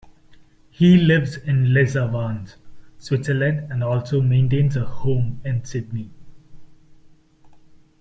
[0.71, 2.55] He lives in Les Avants,
[2.97, 6.09] Switzerland and also maintains a home in Sydney.